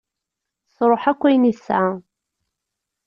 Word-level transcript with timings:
Tesruḥ 0.65 1.03
akk 1.11 1.21
ayen 1.27 1.49
i 1.51 1.53
tesεa. 1.57 1.89